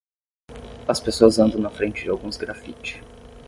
[0.89, 3.03] As pessoas andam na frente de alguns graffiti.